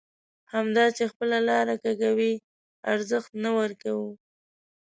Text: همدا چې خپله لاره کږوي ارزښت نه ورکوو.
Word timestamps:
همدا 0.53 0.85
چې 0.97 1.03
خپله 1.11 1.37
لاره 1.49 1.75
کږوي 1.83 2.33
ارزښت 2.91 3.31
نه 3.43 3.49
ورکوو. 3.59 4.09